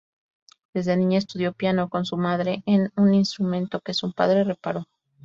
Desde 0.73 0.97
niña 0.97 1.19
estudió 1.19 1.53
piano 1.53 1.87
con 1.87 2.05
su 2.05 2.17
madre 2.17 2.63
en 2.65 2.91
un 2.97 3.13
instrumento 3.13 3.81
que 3.81 3.93
su 3.93 4.11
padre 4.13 4.43
reparó. 4.43 4.87